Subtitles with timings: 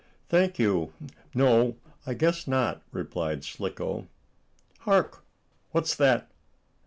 [0.29, 0.93] "Thank you,
[1.35, 1.75] no.
[2.07, 4.07] I guess not," replied Slicko.
[4.79, 5.23] "Hark!
[5.73, 6.31] What's that?"